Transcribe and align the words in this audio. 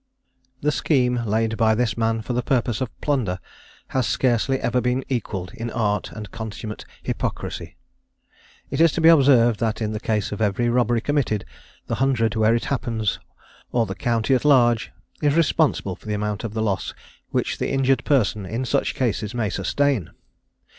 The 0.61 0.71
scheme 0.71 1.23
laid 1.27 1.57
by 1.57 1.75
this 1.75 1.95
man 1.95 2.23
for 2.23 2.33
the 2.33 2.41
purpose 2.41 2.81
of 2.81 2.89
plunder 3.01 3.37
has 3.89 4.07
scarcely 4.07 4.59
ever 4.59 4.81
been 4.81 5.05
equalled 5.09 5.53
in 5.53 5.69
art 5.69 6.11
and 6.11 6.31
consummate 6.31 6.85
hypocrisy. 7.03 7.77
It 8.71 8.81
is 8.81 8.91
to 8.93 9.01
be 9.01 9.09
observed 9.09 9.59
that 9.59 9.79
in 9.79 9.91
the 9.91 9.99
case 9.99 10.31
of 10.31 10.41
every 10.41 10.69
robbery 10.69 11.01
committed, 11.01 11.45
the 11.85 11.93
hundred 12.01 12.35
where 12.35 12.55
it 12.55 12.65
happens, 12.65 13.19
or 13.71 13.85
the 13.85 13.93
county 13.93 14.33
at 14.33 14.43
large, 14.43 14.91
is 15.21 15.35
responsible 15.35 15.95
for 15.95 16.07
the 16.07 16.15
amount 16.15 16.43
of 16.43 16.55
the 16.55 16.63
loss 16.63 16.95
which 17.29 17.59
the 17.59 17.69
injured 17.69 18.03
person 18.03 18.43
in 18.43 18.65
such 18.65 18.95
cases 18.95 19.35
may 19.35 19.51
sustain. 19.51 20.09